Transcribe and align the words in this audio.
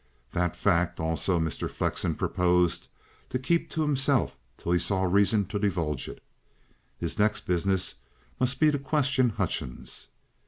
That 0.33 0.55
fact, 0.55 0.99
also, 0.99 1.39
Mr. 1.39 1.69
Flexen 1.69 2.15
proposed 2.15 2.87
to 3.29 3.37
keep 3.37 3.69
to 3.69 3.83
himself 3.83 4.35
till 4.57 4.71
he 4.71 4.79
saw 4.79 5.03
reason 5.03 5.45
to 5.45 5.59
divulge 5.59 6.09
it. 6.09 6.23
His 6.97 7.19
next 7.19 7.45
business 7.45 7.93
must 8.39 8.59
be 8.59 8.71
to 8.71 8.79
question 8.79 9.29
Hutchings. 9.29 10.07